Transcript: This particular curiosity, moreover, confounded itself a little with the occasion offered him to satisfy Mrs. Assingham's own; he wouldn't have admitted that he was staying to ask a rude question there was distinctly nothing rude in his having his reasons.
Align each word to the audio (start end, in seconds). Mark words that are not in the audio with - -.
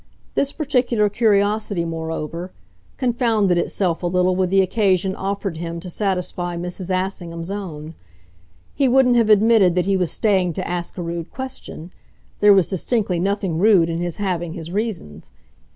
This 0.33 0.51
particular 0.51 1.09
curiosity, 1.09 1.85
moreover, 1.85 2.51
confounded 2.97 3.59
itself 3.59 4.01
a 4.01 4.07
little 4.07 4.35
with 4.35 4.49
the 4.49 4.61
occasion 4.63 5.15
offered 5.15 5.57
him 5.57 5.79
to 5.79 5.91
satisfy 5.91 6.57
Mrs. 6.57 6.89
Assingham's 6.89 7.51
own; 7.51 7.93
he 8.73 8.87
wouldn't 8.87 9.15
have 9.15 9.29
admitted 9.29 9.75
that 9.75 9.85
he 9.85 9.95
was 9.97 10.09
staying 10.09 10.53
to 10.53 10.67
ask 10.67 10.97
a 10.97 11.03
rude 11.03 11.31
question 11.31 11.91
there 12.39 12.51
was 12.51 12.67
distinctly 12.67 13.19
nothing 13.19 13.59
rude 13.59 13.89
in 13.91 13.99
his 13.99 14.17
having 14.17 14.53
his 14.53 14.71
reasons. 14.71 15.29